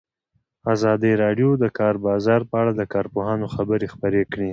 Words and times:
ازادي 0.73 1.11
راډیو 1.23 1.49
د 1.57 1.59
د 1.63 1.65
کار 1.77 1.95
بازار 2.07 2.41
په 2.49 2.55
اړه 2.61 2.71
د 2.75 2.81
کارپوهانو 2.93 3.45
خبرې 3.55 3.87
خپرې 3.93 4.23
کړي. 4.31 4.49